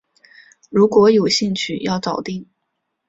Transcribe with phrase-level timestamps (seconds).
[0.71, 2.47] 如果有兴趣要早定